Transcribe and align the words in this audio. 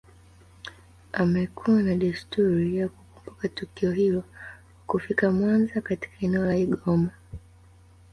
amekuwa 1.13 1.79
na 1.87 1.95
desturi 1.95 2.77
ya 2.77 2.87
kukumbuka 2.89 3.49
tukio 3.49 3.91
hilo 3.91 4.21
kwa 4.21 4.31
kufika 4.87 5.31
Mwanza 5.31 5.81
katika 5.81 6.13
eneo 6.25 6.45
la 6.45 6.57
Igoma 6.57 7.09